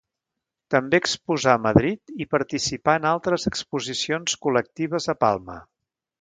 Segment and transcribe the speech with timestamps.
[0.75, 5.61] També exposà a Madrid i participà en altres exposicions col·lectives a Palma.